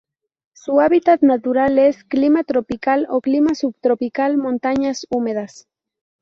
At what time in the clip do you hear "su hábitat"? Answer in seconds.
0.53-1.21